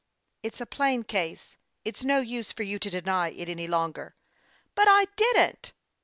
"It's 0.41 0.59
a 0.59 0.65
plain 0.65 1.03
case. 1.03 1.57
It's 1.85 2.03
no 2.03 2.21
use 2.21 2.51
for 2.51 2.63
you 2.63 2.79
to 2.79 2.89
deny 2.89 3.29
it 3.29 3.47
any 3.47 3.67
longer."" 3.67 4.15
But 4.73 4.87
I 4.87 5.05
didn't." 5.15 5.73